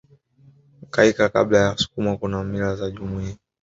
[0.93, 3.37] Kaika kabila la wasukuma Kuna mila za jumuiya